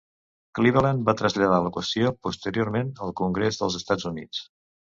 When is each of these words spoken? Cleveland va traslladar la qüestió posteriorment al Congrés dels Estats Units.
Cleveland 0.59 1.03
va 1.09 1.13
traslladar 1.19 1.59
la 1.65 1.73
qüestió 1.75 2.13
posteriorment 2.29 2.91
al 3.07 3.15
Congrés 3.23 3.63
dels 3.63 3.81
Estats 3.85 4.13
Units. 4.15 4.45